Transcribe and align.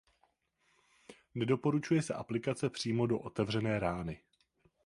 Nedoporučuje 1.35 2.01
se 2.01 2.13
aplikace 2.13 2.69
přímo 2.69 3.07
do 3.07 3.19
otevřené 3.19 3.79
rány. 3.79 4.21